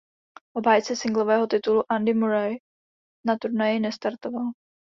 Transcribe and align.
Obhájce 0.55 0.95
singlového 0.95 1.47
titulu 1.47 1.83
Andy 1.89 2.13
Murray 2.13 2.57
na 3.27 3.37
turnaji 3.37 3.79
nestartoval. 3.79 4.45